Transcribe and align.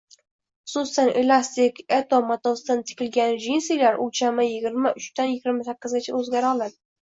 Xususan, 0.71 1.11
elastik 1.21 1.81
Eto 1.97 2.21
matosidan 2.31 2.81
tikilgan 2.93 3.37
djinsilar 3.45 4.01
o‘lchamiyigirma 4.07 4.95
uchdanyigirma 5.05 5.71
sakkizgacha 5.71 6.19
o‘zgara 6.25 6.53
oladi 6.57 6.79